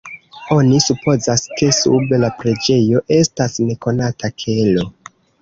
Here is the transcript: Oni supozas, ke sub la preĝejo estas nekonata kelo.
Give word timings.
Oni 0.53 0.77
supozas, 0.85 1.43
ke 1.59 1.69
sub 1.81 2.15
la 2.23 2.31
preĝejo 2.41 3.03
estas 3.19 3.61
nekonata 3.69 4.33
kelo. 4.47 4.89